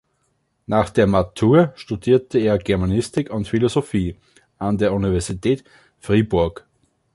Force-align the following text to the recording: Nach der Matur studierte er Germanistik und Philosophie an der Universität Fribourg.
Nach 0.65 0.89
der 0.89 1.05
Matur 1.05 1.73
studierte 1.75 2.39
er 2.39 2.57
Germanistik 2.57 3.29
und 3.29 3.47
Philosophie 3.47 4.15
an 4.57 4.79
der 4.79 4.93
Universität 4.93 5.63
Fribourg. 5.99 6.65